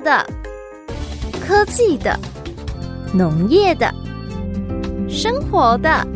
[0.00, 0.26] 的、
[1.40, 2.18] 科技的、
[3.12, 3.92] 农业的、
[5.08, 6.06] 生活的。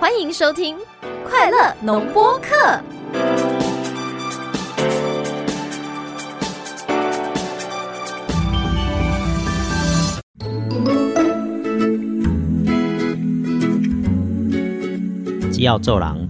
[0.00, 0.76] 欢迎收听
[1.28, 2.56] 《快乐农播课》。
[15.52, 16.28] 只要做人，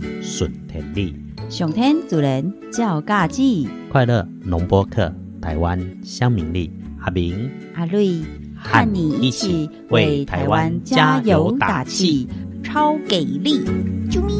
[1.62, 6.68] 上天主人照家己，快乐农播客，台湾乡民力，
[7.00, 8.20] 阿明阿瑞
[8.56, 12.28] 和你一起为台湾加油打气，
[12.64, 13.64] 超给力！
[14.10, 14.32] 啾咪！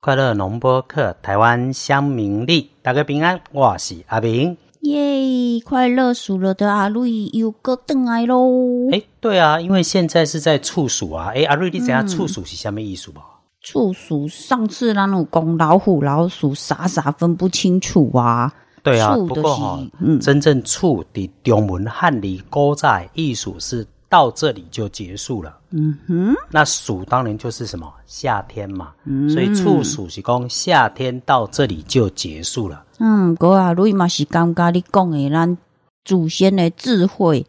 [0.00, 4.56] 快乐农播客，台湾乡民力，大家平安，我是阿明。
[4.80, 5.60] 耶！
[5.64, 8.90] 快乐鼠了的阿瑞又个邓来喽！
[8.92, 11.32] 哎，对啊，因为现在是在处暑啊。
[11.34, 13.20] 哎，阿瑞，你知影处暑是下面意思不？
[13.60, 18.52] 处暑，上次那种公老虎、老鼠傻傻分不清楚啊。
[18.82, 25.56] 对啊，处不过哈、嗯，真正处的中文汉里古在艺术是到这里就结束了。
[25.70, 32.84] 嗯哼，那暑当然就是什么夏天嘛，嗯所以处暑是讲夏天到这里就结束了。
[32.98, 35.58] 嗯，哥阿瑞嘛是感觉你讲的咱
[36.04, 37.44] 祖先的智慧，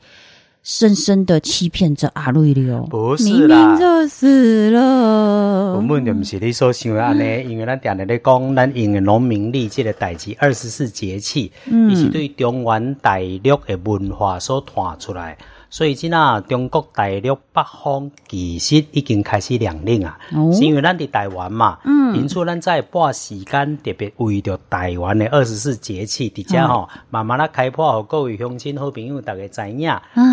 [0.61, 2.87] 深深的欺骗着阿瑞了哦。
[2.89, 5.75] 不是明啦明就死了。
[5.77, 15.37] 根本就不是你所想的安尼，因为咱定定咧讲，咱用的农民历这个代志，二十四节气，伊、是对中原大陆的文化所传出来。
[15.71, 20.51] 所以，今啊，中国大陆北方其实已经开始凉冷啊，哦。
[20.51, 29.87] 是因为咱伫台湾嘛，嗯，因此咱在半时间特别为着台湾的二十四节气，伫遮吼，慢慢啊开破，互各位乡亲好朋友大家知影。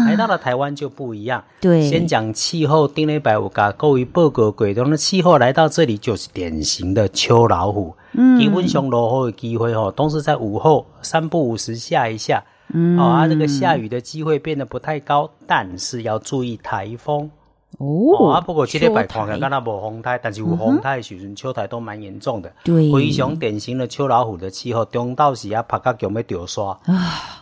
[0.07, 1.87] 来到了台湾就不一样，对。
[1.87, 7.95] 先讲气候，顶礼拜有甲各位报告过，中的气候来到这里就是典型的秋老虎。
[8.13, 12.43] 嗯，基本上落雨的机会吼，都是在午后三不五时下一下。
[12.73, 17.31] 嗯，哦，啊，这个下雨的机会变得不太高，但是要注意台风。
[17.79, 17.87] 哦，
[18.19, 22.51] 哦啊，不过这礼拜看起来秋台敢若无风台，但是有风台的时阵，秋台都蛮严重的。
[22.65, 26.95] 对非常典型的秋老虎的气候，中到时啊，拍甲强要掉刷啊，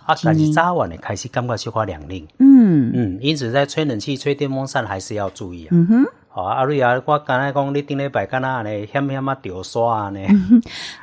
[0.06, 2.26] 啊但是早晚的开始感觉小可凉冷。
[2.38, 5.68] 嗯嗯，因此在吹冷气、吹电风扇还是要注意啊。
[5.70, 10.20] 嗯哼，好、啊，阿瑞啊，我刚才讲你顶礼拜敢若安尼险险啊掉刷啊呢。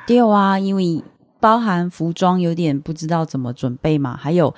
[0.06, 1.02] 对啊，因为
[1.42, 4.54] 包含服装有点不知道怎么准备嘛，还有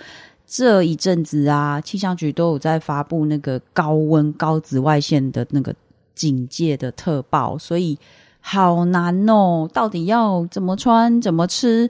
[0.46, 5.74] 这一阵子啊，气象局都有在发布那个高温、高紫外线的那个
[6.14, 7.98] 警戒的特报，所以
[8.40, 11.88] 好难哦，到底要怎么穿、怎么吃？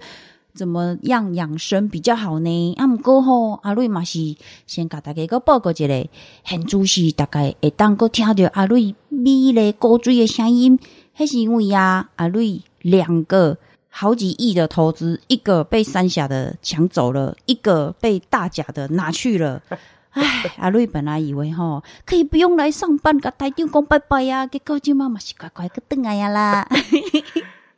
[0.54, 2.75] 怎么样养生比较好呢？
[2.77, 4.37] 啊，毋过吼，阿瑞嘛是
[4.69, 6.09] 先甲大家一个报告一个，
[6.44, 10.78] 很主是大概会当个听到阿瑞美丽高水的声音，
[11.19, 13.59] 迄是因为啊，阿瑞两个
[13.97, 19.62] 好几亿的投资，一个被三峡的抢走了，一个被大甲的拿去了。
[20.10, 26.69] 唉，阿瑞本来以为吼可以不用来上班，跟台长讲拜拜呀、结果今妈妈是乖乖个等来呀啦。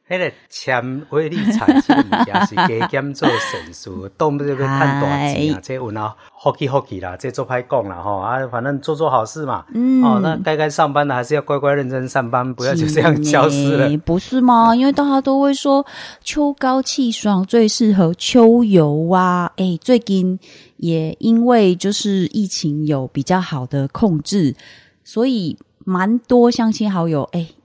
[0.08, 5.60] 迄个签威力产这个物件是加减做神数，动不动要趁大钱啊！
[5.60, 9.64] 这有啊，福气福气啦，这做歹讲啦吼啊，反正做做好事嘛。
[9.74, 14.76] 嗯，哦，那该该上班的还是要乖乖认真上班，不要就这样消失了不是吗？
[14.76, 15.84] 因为大家都会说
[16.22, 19.50] 秋高气爽最适合秋游啊。
[19.56, 20.38] 诶，最近
[20.76, 24.54] 也因为就是疫情有比较好的控制，
[25.02, 27.55] 所以蛮多相亲好友诶一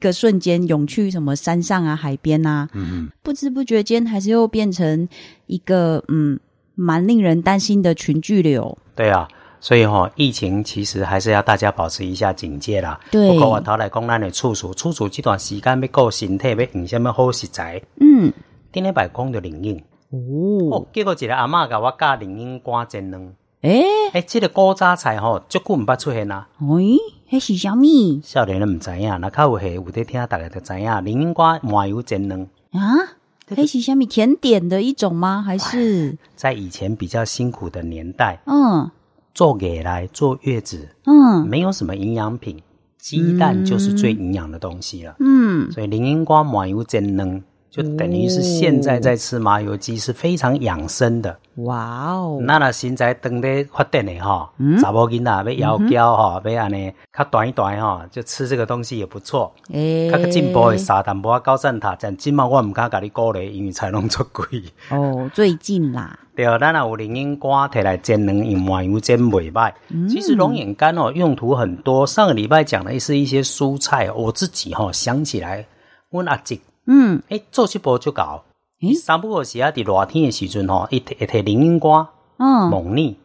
[0.00, 5.08] 个瞬间涌去什么山上啊、海边啊，嗯不知不觉间还是又变成
[5.46, 6.40] 一个嗯
[6.74, 8.76] 蛮令人担心的群聚流。
[8.96, 9.28] 对啊，
[9.60, 12.98] 所以哈、疫情其实还是要大家保持一下警戒啦。
[13.10, 17.80] 对不过我头来讲，咱的处暑，处暑这段时间要顾身体，要用什么好食材？
[18.00, 18.32] 嗯，
[18.72, 19.76] 顶礼拜讲着灵应，
[20.10, 23.34] 哦，哦，结果一个阿嬷甲我教灵应瓜煎卵。
[23.62, 26.48] 诶，诶，这个古早菜吼，足久毋捌出现啊。
[26.60, 26.98] 诶，
[27.38, 27.84] 迄是啥物？
[28.22, 31.04] 少年人毋知影，若较有系有在听，大家就知影。
[31.04, 33.18] 灵应瓜麻油煎卵，啊，
[33.54, 35.42] 黑喜虾米甜点的一种吗？
[35.42, 38.90] 还是在以前比较辛苦的年代，嗯
[39.34, 42.62] 做给来坐月子，嗯没有什么营养品，
[42.98, 45.14] 鸡蛋就是最营养的东西了。
[45.20, 51.36] 嗯，所以灵应瓜麻油煎卵，就等于是现在在吃麻油鸡是非常养生的。
[51.56, 54.48] 哇哦，那那身材长咧发展的吼，
[54.80, 59.52] 查某囡仔要窈窕吼，要安尼较短一短吼，就吃这个东西也不错。
[59.72, 64.44] 诶较个进步的沙淡薄啊高赞塔，但今嘛我唔敢甲你鼓励，因为菜拢出贵。
[64.90, 69.72] 哦，最近啦，对啊，咱若有龙眼干摕来煎两用麻油煎袂歹。
[70.08, 72.04] 其实龙眼干哦，用途很多。
[72.06, 75.64] 上个礼拜讲的是一些蔬菜，我自己哈、想起来，
[76.10, 76.58] 阮阿叔
[76.92, 78.42] 嗯，诶做一步就搞。
[78.82, 78.94] 诶？
[78.94, 82.08] 三不过时啊，伫热天的时阵吼，一摕一摕龙眼干
[82.38, 82.68] 嗯。
[82.68, 83.16] 猛腻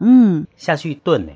[0.00, 1.32] 嗯，下去炖呢，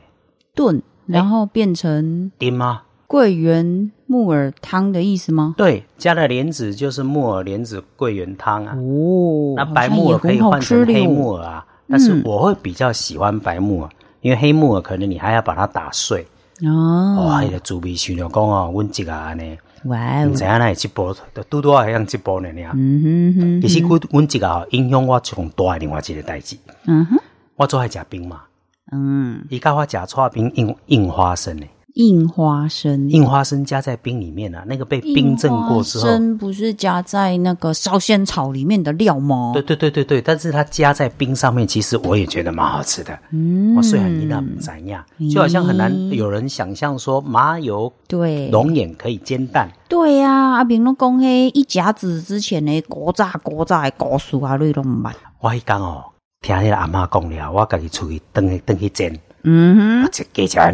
[0.54, 5.54] 炖，然后变成丁吗，桂圆木耳汤的意思吗？
[5.58, 8.74] 对，加了莲子就是木耳莲子桂圆汤啊。
[8.76, 13.90] 哦那白木耳可以换成黑木耳啊，但是我会比较喜欢白木耳，
[14.22, 16.26] 因为黑木耳可能你还要把它打碎。
[16.62, 21.14] 哦，哇，迄个滋味想着讲哦，阮一个安尼，哇哦毋知，影那一步，
[21.48, 22.72] 拄拄啊迄样直播呢尔。
[22.74, 26.56] 嗯哼哼，其实阮阮一个影响我上大的另外一个代志，
[26.86, 27.18] 嗯哼，
[27.56, 28.42] 我做爱食冰嘛，
[28.90, 31.66] 嗯，伊甲我食串冰硬硬花生呢，
[31.96, 36.04] 硬花生，硬花生加在冰里面啊，那个被冰镇过之后。
[36.04, 39.52] 硬花，生不是加在那个烧仙草里面的料吗？
[39.54, 43.18] 对对对对对，但是它加在冰上面，其实我也觉得蛮好吃的。
[43.30, 45.02] 嗯，我虽然你那不怎样，
[45.32, 55.12] 就好像很难有人想象说麻油对，龙眼可以煎蛋，对呀、啊，阿明拢讲迄一甲子之前的古早古早的故事啊，你拢毋捌。
[55.40, 56.04] 我迄讲哦，
[56.42, 60.70] 听迄个阿妈讲了，我家己出去等去等去煎，嗯我这加起来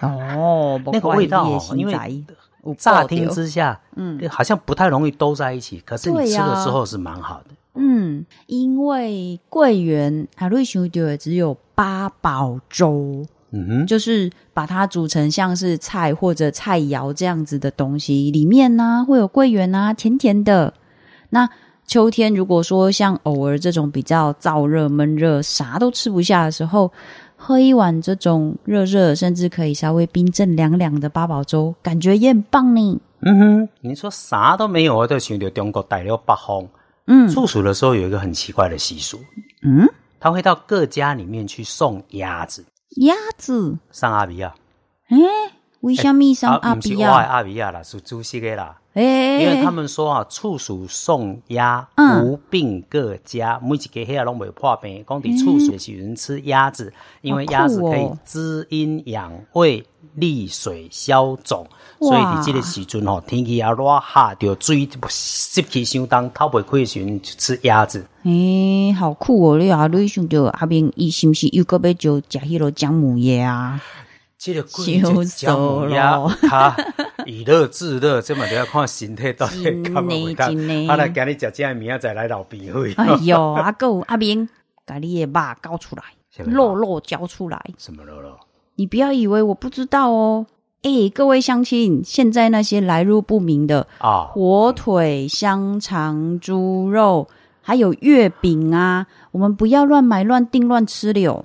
[0.00, 7.50] 哦， 那个味道哦因为为乍听之下，嗯，好像不太容易兜在一起，可是你吃了之后是蛮好的。
[7.74, 20.72] 嗯，因为桂圆还瑞想到的只有八宝粥，嗯哼，就是把它煮成像是菜或者菜肴这样子的东西，里面呢会有桂圆啊，甜甜的。
[21.30, 21.48] 那
[21.86, 26.90] 秋天如果说像偶尔这种比较燥热闷热，啥都吃不下的时候，
[27.44, 33.00] 喝一碗这种热热甚至可以稍微冰镇凉凉的八宝粥，感觉也很棒呢。
[33.22, 36.68] 嗯哼，你说啥都没有，我就想到中国大陆北方，
[37.06, 37.28] 嗯。
[37.28, 39.18] 处暑的时候有一个很奇怪的习俗，
[39.64, 39.88] 嗯，
[40.20, 42.64] 他会到各家里面去送鸭子，
[43.00, 44.54] 鸭子，上阿比亚，
[45.10, 45.18] 诶、
[45.82, 47.12] 为什么上阿比亚？
[47.12, 48.78] 我的阿比亚啦，是主席的啦。
[48.94, 55.04] 诶、因为他们说啊，处暑送鸭，嗯无病各家，每一家遐拢袂破病。
[55.08, 56.92] 讲伫处暑的时阵吃鸭子，
[57.22, 59.84] 因为鸭子可以滋阴养胃、
[60.14, 61.66] 利水消肿，
[61.98, 63.84] 所以伫这个时阵吼，天气啊热
[64.14, 68.06] 下着水湿气相当，透袂开的时阵就吃鸭子。
[68.24, 69.58] 诶、好酷哦！
[69.58, 73.82] 你阿你想到阿明伊是毋是又搁要就食迄落姜母鸭啊？
[74.44, 76.32] 这个贵羞姜母涩鸭咯，
[77.26, 80.92] 以热制热，这嘛都要看身体到底真的敢不敢真的。
[80.92, 82.92] 啊，来今日食这个明仔再来老鼻会。
[82.94, 84.48] 哎呦， 阿狗阿明，
[84.84, 86.02] 把你的肉交出来，
[86.44, 87.64] 肉肉肉交出来。
[87.78, 88.36] 什么肉肉？
[88.74, 90.44] 你不要以为我不知道哦。
[90.82, 97.28] 诶，各位乡亲，现在那些来路不明的啊，火腿、香肠、猪肉，
[97.60, 101.44] 还有月饼啊，我们不要乱买、乱订、乱吃了哦，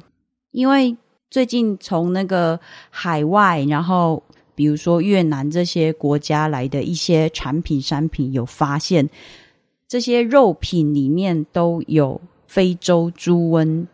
[0.50, 0.98] 因为
[1.30, 2.60] 最近从那个
[2.90, 4.24] 海外，然后
[4.56, 9.10] 比如说越南这些国家来的一些产品、商品，有发现
[9.88, 13.86] 这些肉品里面都有非洲猪瘟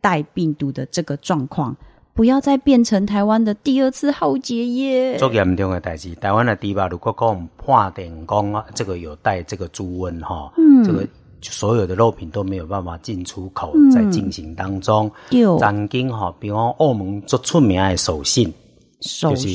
[0.00, 1.76] 带病毒的这个状况。
[2.14, 5.16] 不要再变成台湾的第二次浩劫耶！
[5.16, 11.08] 最严重的代志，台湾的猪肉如果讲判定讲啊，这个有带这个猪瘟哈，嗯这个
[11.50, 13.90] 所有的肉品都没有办法进出口，嗯。
[13.90, 15.10] 在进行当中。
[15.30, 18.52] 有曾经哈，比方澳门最出名的手信，
[19.00, 19.48] 手就是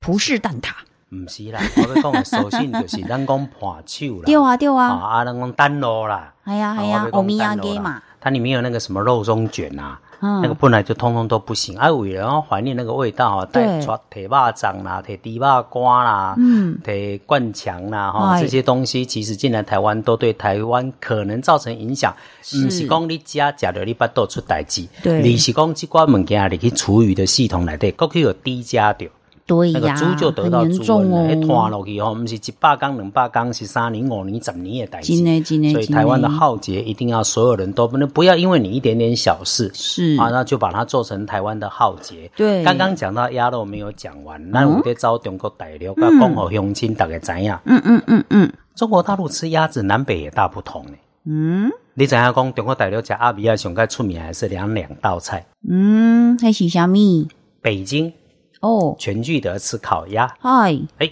[0.00, 0.72] 葡式蛋挞，
[1.10, 4.88] 毋是啦，我要讲的手信就是咱讲盘手啦，对啊对啊。
[4.88, 7.72] 啊，啊，咱讲单肉啦，哎呀哎呀啊欧米亚单肉啦。
[7.72, 10.00] 给嘛，它里面有那个什么肉松卷啊。
[10.20, 10.40] 嗯。
[10.42, 13.86] 那个本来就通通都不行，啊，为了要怀念那个味道哈，带对。
[13.86, 18.40] 出铁巴掌啦、铁猪肉瓜啦、嗯，铁灌肠啦哈，哎。
[18.40, 22.14] 这些东西其实进来台湾都对台湾可能造成影响。
[22.42, 22.64] 是。
[22.64, 25.22] 不是讲你家食了你巴肚出代志，对。
[25.22, 29.08] 你是讲这款物件你去厨余的系统内底，过去有低加掉。
[29.46, 35.16] 那个对呀，猪就得到很猪瘟了，严重哦迄，拖落去吼，不是一百缸、两百缸，是三年、五年、十年的代志。
[35.16, 42.30] 真的真的所以台湾的浩劫一定要所有人都不能不要因为你一点点小事是啊，那就把它做成台湾的浩劫。
[42.36, 47.52] 对刚刚讲到鸭肉没有讲完，那我得招中国大陆，要讲互乡亲大概知影。
[47.64, 50.92] 嗯嗯嗯嗯中国大陆吃鸭子南北也大不同呢。
[51.26, 55.44] 嗯你知影讲中国大陆吃阿比亚上该出名还是两两道菜？
[55.68, 57.28] 嗯，还是虾米？
[57.60, 58.10] 北京
[58.60, 61.10] 哦，全聚德吃烤鸭，嗨，哎，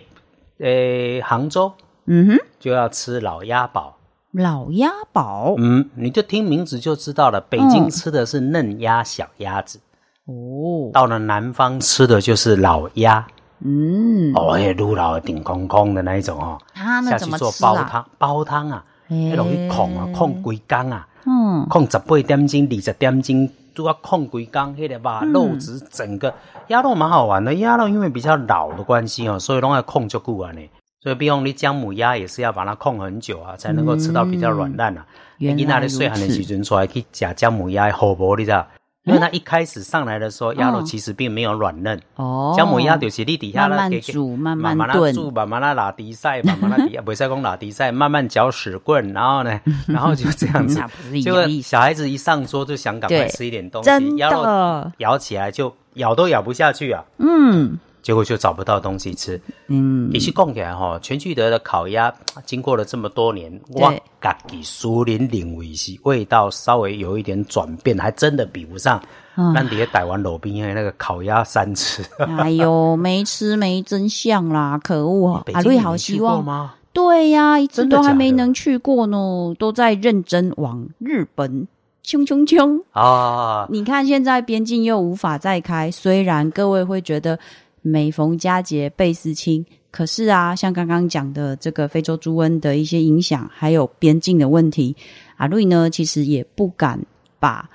[0.58, 1.72] 呃，杭州
[2.06, 3.94] 嗯哼，就要吃老鸭煲。
[4.32, 7.40] 老鸭煲嗯，你就听名字就知道了。
[7.40, 9.80] 北京吃的是嫩鸭、小鸭子，
[10.26, 13.26] 哦，到了南方吃的就是老鸭。
[13.60, 17.50] 嗯，哦，那卤老的顶空空的那一种哦，啊，那下去做？
[17.60, 19.30] 煲汤，煲汤啊，嘿。
[19.30, 23.48] 那容易控啊，控龟缸啊，嗯，控十八点钟、二十点钟
[23.78, 26.34] 都要控几缸，迄个把肉质整个
[26.66, 27.54] 鸭肉蛮好玩的。
[27.54, 30.60] 鸭肉因为比较老的关系哦，所以拢要控足久啊呢。
[31.00, 35.06] 所以比方你姜母鸭也是要把它控很久啊，才能够吃到比较软烂啊。
[35.38, 36.44] 原来如细汉的时此。
[36.44, 38.66] 阵出来去食姜母鸭好无，你知道？
[39.08, 42.00] 因为它一开始上来的时候，鸭肉其实并没有软嫩。
[42.16, 50.78] 哦，姜母鸭就是你底下慢慢给给煮慢慢慢慢煮，慢慢的拉低赛， 慢慢的底，不是讲拉低赛，慢慢嚼屎棍，然后呢， 然后就这样子。
[50.78, 51.68] 那不是一结果样意思。
[51.68, 59.40] 小孩子一上桌就想赶快吃一点东西，鸭肉，咬起来就咬都咬不下去啊，嗯结果就找不到东西吃。
[59.66, 62.12] 嗯，也是讲起来哈，全聚德的烤鸭
[62.44, 69.02] 经过了这么多年，我自己苏林领为是味道稍微有一点转变，还真的比不上
[69.36, 72.02] 嗯咱底下台湾路边的那个烤鸭三吃。
[72.38, 75.44] 哎呦，没吃没真相啦， 可恶啊！
[75.52, 76.74] 阿瑞好希望，吗？
[76.92, 81.68] 对呀、一直都还没能去过呢，都在认真往日本
[82.02, 82.82] 冲冲冲。
[82.90, 87.38] 啊，你看现在边境又无法再开，虽然各位会觉得
[87.82, 94.96] 每逢佳节倍思亲，可是啊，像刚刚讲的这个非洲猪瘟的一些影响，还有边境的问题，
[95.36, 97.00] 阿瑞呢其实也不敢
[97.38, 97.68] 把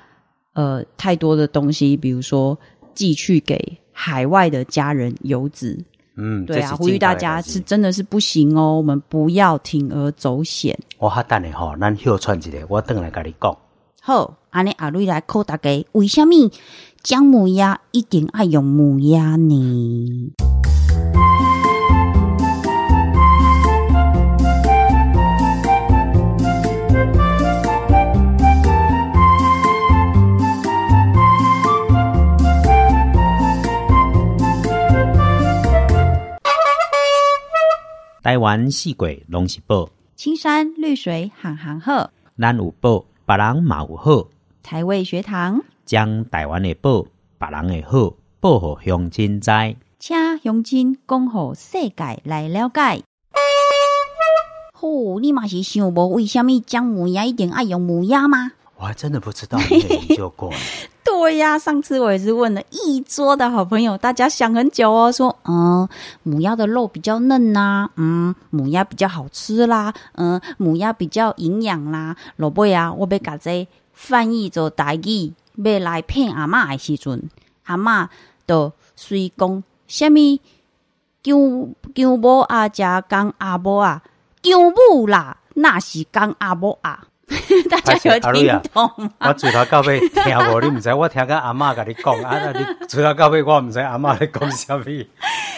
[0.53, 2.57] 呃太多的东西，比如说
[2.93, 5.77] 寄去给海外的家人游子。
[6.15, 10.77] 嗯，对啊，呼吁大家是真的是不行哦，我们不要铤而走险。
[11.00, 13.57] 我哈等你吼，咱休喘一下，我等来跟你讲。
[14.00, 16.33] 好，安尼阿瑞来考大家，为什么
[17.03, 20.31] 姜母鸭一定爱用母鸭呢？
[38.24, 44.29] 台湾四季拢是宝，青山绿水行行好，咱有宝，别人嘛有好，
[44.63, 47.05] 台味学堂，将台湾的宝，
[47.37, 49.51] 别人的好，报互乡亲知。
[49.99, 53.03] 请乡亲讲互世界来了解。
[54.73, 58.51] 吼、你嘛是想无为什么姜母鸭一定爱用母鸭吗？
[58.75, 60.51] 我还真的不知道你有研究过。
[61.05, 65.87] 对呀，上次我也是问了一桌的好朋友，大家想很久哦，说，嗯，
[66.23, 72.17] 母鸭的肉比较嫩呐、嗯，母鸭比较好吃啦，嗯，母鸭比较营养啦。
[72.35, 77.29] 老贝啊，我被嘎这翻译做台语，要来骗阿嬷的时阵，
[77.65, 78.07] 阿嬷
[78.48, 80.39] 就随讲，什么
[81.22, 84.01] 姜姜母啊，食姜阿母啊，
[84.41, 87.07] 姜母啦，那是姜阿母啊。
[87.69, 89.12] 大家有听懂吗？
[89.19, 94.83] 我从头到尾听无，你毋知，我听个阿嬷甲你讲，啊，那你从头到尾我毋知阿嬷咧讲啥物。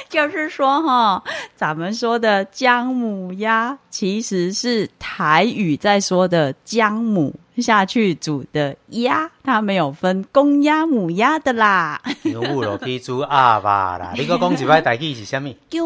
[0.09, 1.23] 就是说哈，
[1.55, 12.01] 咱们说的姜母鸭其实是台语在说的姜母下去煮的鸭，它没有分公鸭母鸭的啦。
[12.23, 15.53] 牛母落去煮鸭吧啦， 你个讲一摆台语是啥物？
[15.69, 15.83] 姜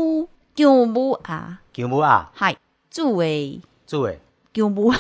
[0.54, 2.56] 姜母鸭，姜母鸭嗨，
[2.92, 4.20] 煮诶煮诶，
[4.60, 4.92] 姜母，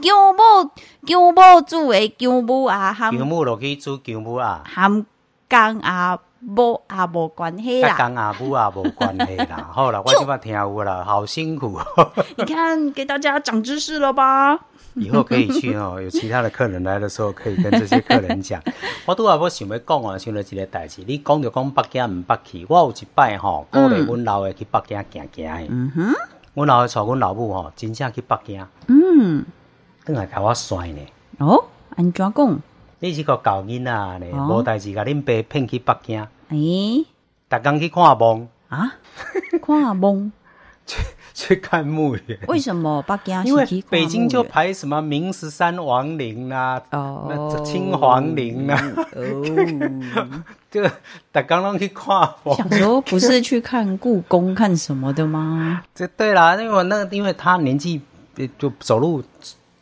[0.00, 0.70] 姜母
[1.06, 5.06] 姜母煮的姜母啊，含姜母落去煮姜母鸭，含
[5.48, 7.94] 姜啊母啊无关系甲啦。
[7.98, 9.68] 姜阿母也无关系啦。
[9.72, 12.12] 好啦，我即摆听有啦，好辛苦哦。
[12.36, 14.58] 你看，给大家长知识了吧？
[14.96, 18.60] 以后可以去哦，有其他的客人来的时候，可以跟这些客人讲。
[19.06, 25.66] 我拄啊，我想要讲啊，想到一个代志，你讲就讲北京毋捌去，我有一摆吼，鼓励阮老的去北京行行的。
[25.70, 26.14] 嗯哼，
[26.54, 29.44] 阮老的带阮老母吼，真正去北京，嗯，
[30.04, 31.00] 等来甲我算呢。
[31.38, 31.64] 哦，
[31.96, 32.58] 安怎讲？
[32.98, 34.46] 你是个教囡仔呢，哦。
[34.48, 37.06] 无代志甲恁爸骗去北京，诶、
[37.48, 38.94] 逐工去看梦，啊，
[39.64, 40.30] 看梦？
[40.86, 41.02] 去
[41.34, 42.38] 去看墓园。
[42.48, 43.02] 为什么？
[43.02, 47.26] 北京因为北京就排什么明十三王陵啦、哦。
[47.30, 48.76] 那这清皇陵啦、
[49.14, 52.16] 哦， 就逐工拢去看
[52.56, 55.82] 小时候不是去看故宫看什么的吗？
[55.94, 58.00] 这对啦，因为那因为他年纪
[58.36, 59.22] 呃就走路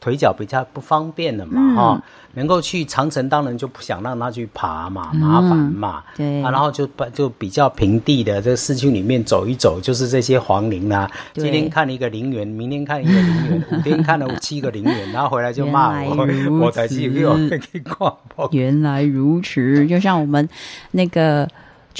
[0.01, 2.03] 腿脚比较不方便了嘛，哈、
[2.35, 6.43] 能够去长城，当然就不想让他去爬嘛，麻烦嘛，对。
[6.43, 11.45] 啊，然后就把就比较平地的这个市区里面走一走，就是这些皇陵啊、对。
[11.45, 16.27] 今天看一个陵园，明天看一个陵园， 五天看了七个陵园，然后回来就骂我
[16.61, 18.49] 我才去给我去逛逛。
[18.53, 20.49] 原来如此，就像我们
[20.93, 21.49] 那个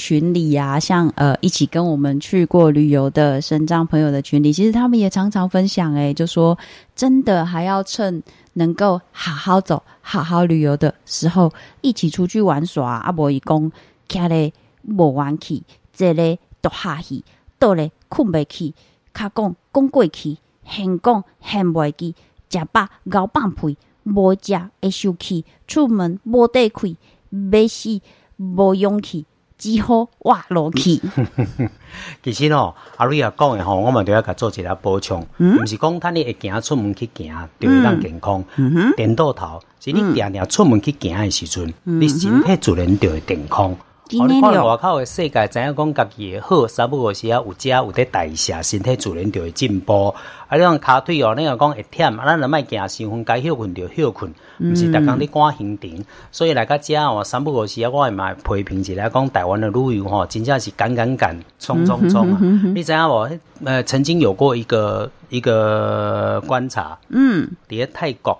[0.01, 6.57] 群里啊，像呃一起跟我们去过旅游的深藏朋友的群里，其实他们也常常分享、诶，就说
[6.95, 13.71] 真的还要趁能够好好走、好好旅游的时候，一起出去玩耍，啊，无伊讲
[14.09, 14.51] 徛咧
[14.87, 15.61] 无玩去，
[15.93, 17.23] 坐咧倒下去，
[17.59, 18.73] 倒咧困袂去，
[19.13, 22.15] 卡讲讲过去，现讲现袂记，
[22.49, 26.95] 食饱咬放屁，无食会生气，出门无地开，
[27.29, 28.01] 要死
[28.37, 29.27] 无勇气，
[29.61, 30.99] 只好活落去。
[32.23, 38.43] 其实哦，阿瑞也讲的吼，我们都要甲做一下补充，不是讲趁你会行出门去行，就会当健康。
[38.97, 43.75] 颠倒头，是你定定出门去行的时阵，你身体自然就会健康。
[44.19, 50.13] 哦，你看外口的世界，知影讲家己的好，三不五时啊有食有得代谢，身体自然就会进步。
[50.47, 56.05] 啊，你讲骹腿哦，你若讲会忝，啊，咱就莫行伤昏，该休困就休困，毋是逐工咧赶行程。
[56.31, 62.39] 所以来甲遮哦，三不五时啊，我会嘛批评一下讲台湾的旅游吼，真正是赶赶赶，冲冲冲啊！
[62.75, 63.39] 你知影无？
[63.63, 68.37] 呃，曾经有过一个一个观察，嗯，伫泰国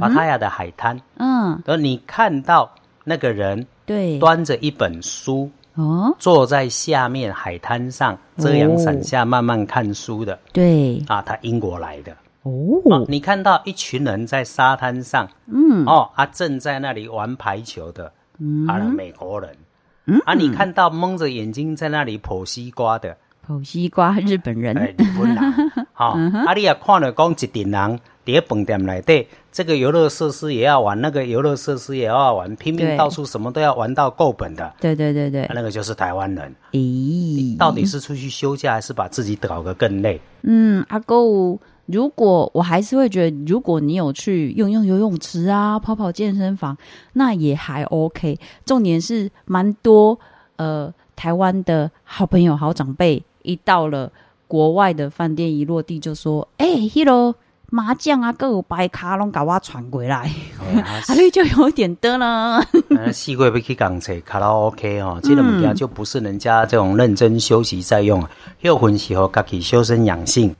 [0.00, 2.70] 巴塔亚的海滩，嗯，而你看到
[3.04, 3.66] 那个人。
[3.86, 12.12] 对，端着一本书，哦，坐在下面海滩上遮阳伞下慢慢看书的，对，啊，他英国来的，
[12.42, 19.56] 哦，你看到一群人在沙滩上，嗯，哦，啊，正在那里玩排球的，嗯，啊，美国人，
[20.06, 23.16] 嗯，啊，你看到蒙着眼睛在那里剖西瓜的，
[23.46, 25.38] 剖西瓜日本人，哎日本人，
[25.98, 28.00] 好，啊，你也看了讲一点人。
[28.26, 34.74] 叠饭店来对，这个游乐设施也要玩，那个游乐设施也要玩，拼命到处什么都要玩到够本的。
[34.80, 36.52] 对对对对，那个就是台湾人。
[36.72, 40.20] 咦，到底是出去休假，还是把自己搞得更累？
[40.42, 46.76] 嗯，阿狗，如果我还是会觉得，如果你有去用用游泳池啊，跑跑健身房，
[47.12, 48.36] 那也还 OK。
[48.64, 50.18] 重点是蛮多
[50.56, 54.10] 呃，台湾的好朋友、好长辈，一到了
[54.48, 57.34] 国外的饭店，一落地就说：“哎，Hello。”
[57.68, 60.30] 麻将啊，各有白卡拢甲我传过来，
[61.08, 62.62] 阿 你就有点得了。
[63.12, 68.24] 四个要去港车卡拉 OK 哦，这个物件就不是人家这种认真休息在用，
[68.62, 70.54] 休困时候家己修身养性，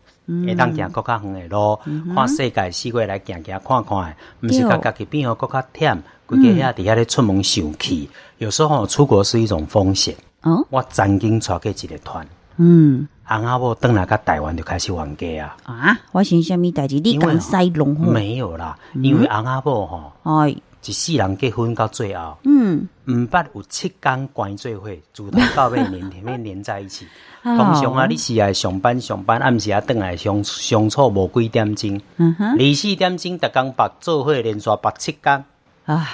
[0.45, 1.79] 会当行更较远的路，
[2.13, 8.11] 看世界四个来行行看看，毋是甲家己变好更较忝，规个遐底遐咧出门受气。
[8.39, 10.13] 有时候出国是一种风险。
[10.43, 12.27] 哦，我曾经带过一个团。
[12.57, 13.07] 嗯。
[13.27, 15.73] 昂阿婆登来个台湾就开始冤家啊！
[15.73, 17.01] 啊，我想虾米代志？
[17.01, 20.51] 你讲西龙没有啦，因为昂阿婆吼，哎，
[20.85, 27.07] 一世人结婚到最后，嗯，毋捌有七天关聚会，自头到尾连天面连在一起。
[27.43, 35.45] 通常啊，你是来上班上班，暗时啊登来相相处无几点钟，嗯哼，二四点钟逐工白做伙连续白七天。
[35.87, 36.07] 啊，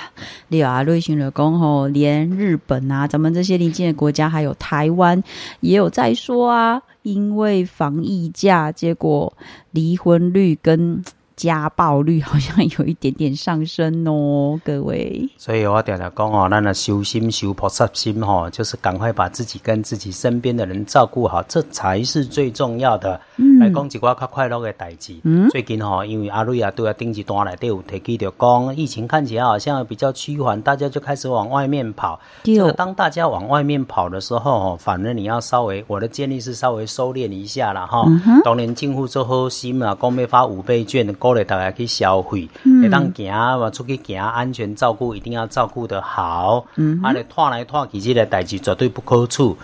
[0.48, 5.22] 你啊，瑞星的讲吼，连日本啊，咱们这些邻近的国家，还有台湾，
[5.60, 9.32] 也有在说啊，因为防疫假，结果
[9.72, 11.02] 离婚率跟。
[11.42, 15.28] 家暴率好像有一点点上升哦， 各位。
[15.36, 23.20] 所以我常常讲哦，那那修心修菩萨心哈，就是赶快把自己跟自己身边的人照顾好，这才是最重要的。
[23.58, 25.14] 来讲一寡较快乐的代志。
[25.50, 32.20] 最近哈，因为阿瑞亚都要顶一段来，都有提起着讲，疫情看起来好像比较趋缓，大家就开始往外面跑。
[32.44, 38.04] 这个当大家往外面跑的时候，反正你要稍微，我的建议是稍微收敛一下了哈。
[38.44, 41.12] 当年进户之后，新嘛讲要发五倍券
[41.44, 42.48] 大家去消费，
[42.82, 46.66] 会当行嘛出去行，安全照顾一定要照顾得好。
[46.76, 49.54] 嗯，啊，你拖来拖去，这个代志绝对不可取。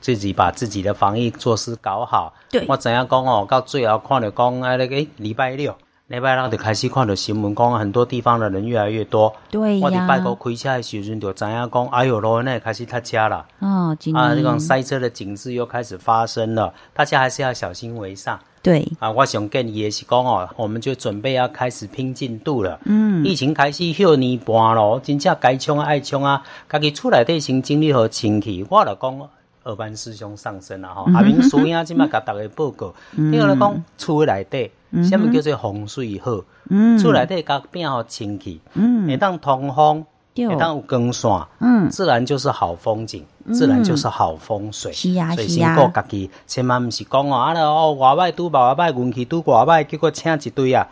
[0.00, 2.32] 自己把自己的防疫措施搞好。
[2.50, 3.46] 对，我怎样讲哦？
[3.46, 9.30] 到最后看到讲啊，那个礼拜六，礼拜六就开始看到新闻，讲很多地方的人越来越多。
[9.50, 11.86] 对我礼拜五开车的时阵就怎样讲？
[11.88, 13.44] 哎呦，路那开始塞车了。
[13.58, 18.40] 哦，啊，这种塞车的景致又开始发生了，大家还是要小心为上。
[18.62, 22.78] 对啊，我想跟你也是讲哦，我们就准备要开始拼进度了。
[22.84, 28.66] 嗯，疫情开始休年半咯，真正该冲啊爱冲啊，家己厝内底先整理好清气。
[28.68, 29.28] 我来讲，
[29.62, 32.94] 二班师兄上身了吼，阿明叔兄即麦甲大家报告。
[33.16, 34.70] 第二来讲，厝内底，
[35.04, 36.42] 什么叫做风水好？
[36.68, 40.04] 嗯，厝内底甲变好清气，嗯，会当通风。
[40.34, 44.92] 每当有光线，嗯，自然就是好风景，自然就是好风水。
[44.92, 50.86] 是啊，所以先顾家己，千万毋是讲哦，啊哦，外卖拄外卖运气拄外卖，结果请一堆啊，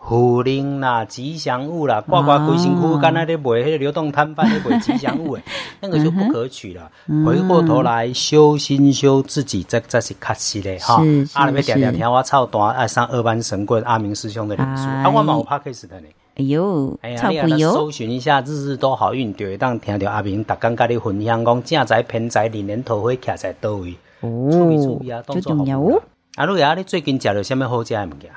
[0.00, 5.42] 福灵啦、吉祥物啦，挂挂规身躯，干那咧卖迄个流动摊贩咧卖吉祥物诶，
[5.80, 6.90] 那个就不可取了。
[7.26, 11.02] 回过头来修心修自己，这这是确实的哈。
[11.32, 16.06] 啊，你要点点听我操单爱上二班神棍阿明师兄的脸书，啊，我冇拍 case 的呢。
[16.36, 23.94] 哎呦，哎呀，你来搜寻一下，日日都好运，就会当听到阿明逐工甲你分享讲正财偏财，年年桃花徛在倒位。
[24.20, 26.02] 哦，注意注意啊，动作好。
[26.34, 28.30] 阿瑞啊，你最近食了什么好食的物件？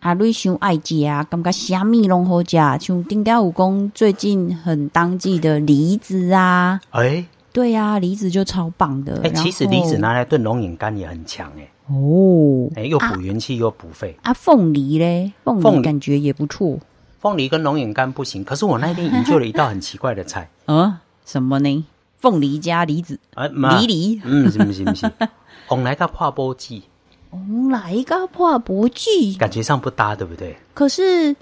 [0.00, 6.80] 阿瑞想爱食，感觉虾米拢好食，像丁家武功最近很当季的梨子啊。
[6.90, 9.20] 哎，对呀，梨子就超棒的。
[9.22, 11.70] 哎，其实梨子拿来炖龙眼干也很强哎。
[11.86, 14.16] 哦，哎，又补元气又补肺。
[14.22, 16.76] 啊，凤梨嘞，凤梨感觉也不错。
[17.24, 18.44] 凤梨跟龙眼干不行。
[18.44, 21.84] 可是我那天研究了一道很奇怪的菜，嗯， 什么呢？
[22.20, 25.10] 凤梨加梨子，啊，梨梨，嗯，是不是不是？
[25.68, 26.82] 往来个泡波剂，
[27.30, 29.34] 红来个破波剂。
[29.36, 30.54] 感觉上不搭，对不对？
[30.74, 31.34] 可是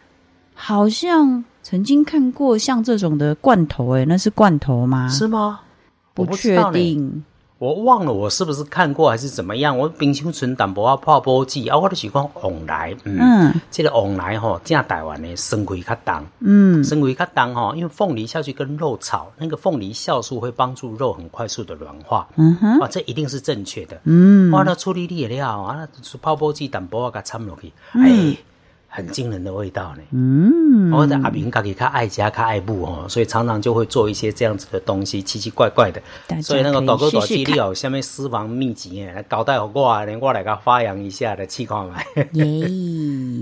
[0.55, 5.09] 好像曾经看过像这种的罐头，诶，那是罐头吗？
[5.09, 5.61] 是吗？
[6.15, 7.25] 不确定。
[7.63, 9.79] 我忘了我是不是看过还是怎么样？
[9.79, 13.61] 我冰箱存淡薄啊泡波剂啊，我都喜欢往来，嗯，嗯。
[13.71, 23.97] 这个往来吼，正台湾的生龟较重，嗯，生龟较重吼，因为凤梨下去跟肉炒，那个凤梨酵素会帮助肉很快速的软化，嗯哼，啊，这一定是正确的。
[24.07, 28.37] 嗯，哇，那处理力料啊，那泡波剂淡薄啊，给它掺落去，哎，
[28.95, 30.03] 很惊人的味道呢。
[30.11, 36.03] 嗯，我在阿明家己较爱家较爱布哦，所以常常就会做一些这样子的东西，奇奇怪怪的。
[36.43, 37.45] 所以那个大哥大试试看。
[37.47, 42.07] 姐你有下面私房秘籍诶，来交代我，连我来个发扬一下的试看卖。
[42.33, 42.69] 耶，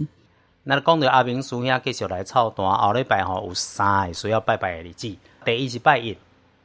[0.62, 6.16] 那讲到阿明叔兄继续来操蛋，后礼拜吼有三个需要拜拜的日子，第一是拜一，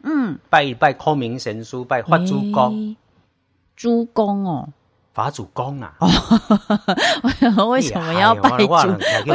[0.03, 2.95] 嗯，拜一拜孔明神书，拜法主公、诶
[3.75, 4.69] 猪公哦，
[5.15, 5.93] 法主公啊。
[7.69, 8.51] 为什么要拜？
[8.57, 8.67] 为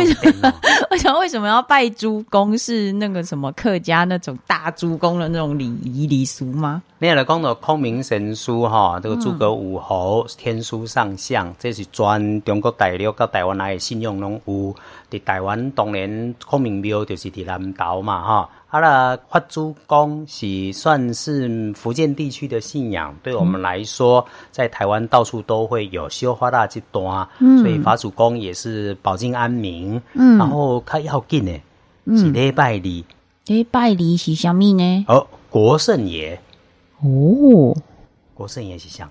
[0.06, 0.42] 什么？
[0.42, 0.54] 么？
[0.92, 2.56] 为什么为什么要拜猪公？
[2.56, 6.82] 是那个什么客家那种大猪公的那种礼仪礼俗吗？
[6.98, 14.74] 你来讲到孔明神书哈，这个诸葛武侯、天书上相，这是全中国大陆到台湾来的信仰拢有。
[15.10, 27.28] 伫台湾当年孔明庙就是伫南岛嘛哈，啊啦法主公是算是福建地区的信仰，对我们来说，在台湾到处都会有修花大这段，
[27.60, 30.00] 所以法主公也是保境安民。
[30.14, 31.60] 嗯，然后较要紧的
[32.16, 33.04] 是礼拜礼。
[33.46, 35.04] 礼，拜礼是什么呢？
[35.08, 36.40] 哦，国圣爷，
[37.00, 37.76] 哦，
[38.34, 39.10] 国圣爷是啥？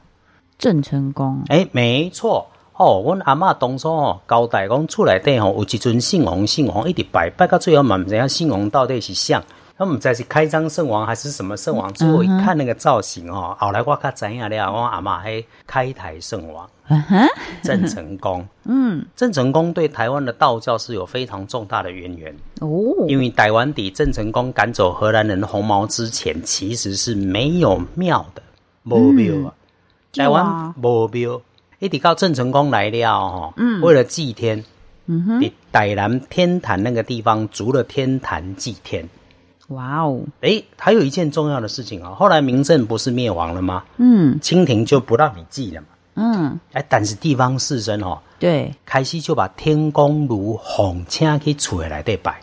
[0.58, 1.44] 郑成功。
[1.50, 2.48] 诶，没错。
[2.80, 9.44] 哦，阮阿嬷当初哦交代讲厝内底吼有一尊圣王，圣王一直拜拜到最后嘛，毋知影圣王到底是啥，
[9.78, 11.92] 他们在是开张圣王还是什么圣王。
[11.94, 16.66] 最后一看那个造型哦，后来我较知影了，我阿嬷迄开台圣王。
[17.62, 18.48] 郑成功。
[18.64, 22.70] 嗯，郑成功对台湾的道教是有非常重大的渊源，哦，
[23.10, 28.42] 因为台湾底郑成功赶走荷兰人红毛之前，其实是没有庙的，
[28.86, 29.54] 无庙啊。
[30.12, 31.40] 台湾无庙，
[31.80, 34.64] 一直到郑成功来了吼，为了祭天，
[35.08, 39.08] 嗯哼，伫台南天坛那个地方筑了天坛祭天。
[39.70, 43.84] 哇哦，诶，还有一件重要的事情啊，后来明郑不是灭亡了吗？
[43.98, 44.40] 嗯。
[44.42, 45.88] 清廷就不让你祭了嘛。
[46.16, 52.36] 嗯，哎，但是地方士绅哦，对，开始就把天公炉奉请去厝内底拜，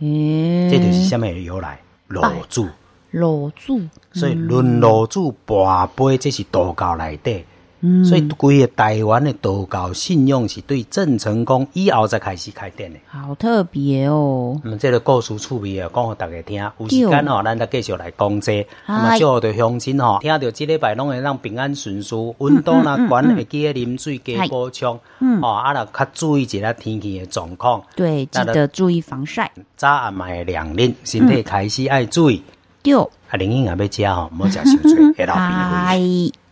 [0.00, 1.80] 诶，这就是下面的由来。
[2.06, 2.68] 炉主，
[3.10, 7.44] 裸住，所以论炉主跋杯，这是道教内底。
[7.86, 12.98] 嗯所以规个台湾的道教信仰是对郑成功以后才开始开店的。
[13.06, 14.58] 好特别哦。
[14.64, 16.70] 那么这个故事趣味啊，讲给大家听。
[16.78, 18.66] 有时间哦，咱再继续来讲这。
[18.86, 24.98] 那么祝福乡亲吼，听到这礼拜拢会让平安顺遂，温度若悬会记得啉水加补充。
[25.42, 29.52] 哦，啊，若较注意一下天气的状况，对，记得注意防晒。
[29.76, 32.42] 早暗嘛会凉冷，身体开始爱注意。
[32.84, 35.34] 六，啊，玲玲也要食吼，莫食伤多， 会流鼻血。
[35.34, 36.43] 嗨。